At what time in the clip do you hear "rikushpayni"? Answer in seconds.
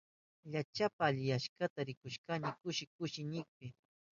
1.87-2.49